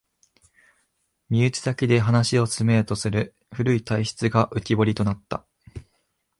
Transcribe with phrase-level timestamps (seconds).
[1.29, 5.45] 身内だけで話を進めようとする古い体質が浮きぼりとなった